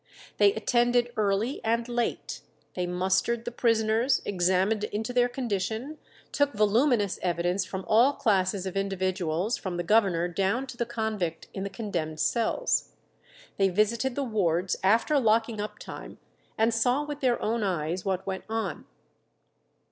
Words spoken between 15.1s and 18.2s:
locking up time, and saw with their own eyes